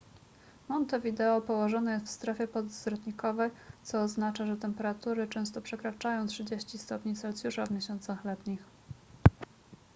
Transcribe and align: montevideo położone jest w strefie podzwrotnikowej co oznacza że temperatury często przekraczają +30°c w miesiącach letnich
montevideo 0.67 1.41
położone 1.41 1.91
jest 1.91 2.05
w 2.05 2.09
strefie 2.11 2.47
podzwrotnikowej 2.47 3.51
co 3.83 4.01
oznacza 4.01 4.45
że 4.45 4.57
temperatury 4.57 5.27
często 5.27 5.61
przekraczają 5.61 6.25
+30°c 6.25 7.67
w 7.67 7.71
miesiącach 7.71 8.25
letnich 8.25 8.61